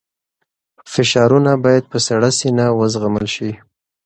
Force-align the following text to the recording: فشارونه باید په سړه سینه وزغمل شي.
فشارونه 0.93 1.51
باید 1.63 1.83
په 1.91 1.97
سړه 2.07 2.29
سینه 2.39 2.65
وزغمل 2.79 3.25
شي. 3.35 3.51